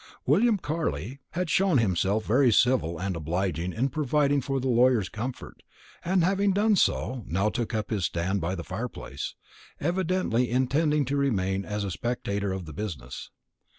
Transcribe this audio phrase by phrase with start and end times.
[0.25, 5.61] William Carley had shown himself very civil and obliging in providing for the lawyer's comfort,
[6.03, 9.35] and having done so, now took up his stand by the fire place,
[9.79, 13.29] evidently intending to remain as a spectator of the business.